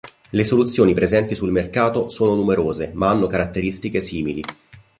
Le 0.31 0.43
soluzioni 0.43 0.95
presenti 0.95 1.35
sul 1.35 1.51
mercato 1.51 2.09
sono 2.09 2.33
numerose 2.33 2.89
ma 2.95 3.09
hanno 3.09 3.27
caratteristiche 3.27 4.01
simili. 4.01 4.41